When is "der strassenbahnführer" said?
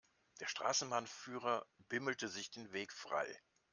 0.39-1.63